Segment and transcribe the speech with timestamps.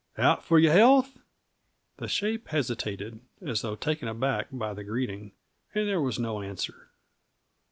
[0.17, 1.19] Out for your health?"
[1.97, 5.31] The shape hesitated, as though taken aback by the greeting,
[5.75, 6.89] and there was no answer.